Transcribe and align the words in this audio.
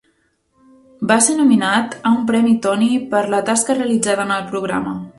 Va 1.11 1.17
ser 1.25 1.35
nominat 1.41 1.95
a 1.99 2.15
un 2.21 2.25
premi 2.33 2.57
Tony 2.67 2.89
per 3.15 3.25
la 3.35 3.45
tasca 3.51 3.81
realitzada 3.81 4.29
en 4.29 4.39
el 4.41 4.53
programa. 4.53 5.01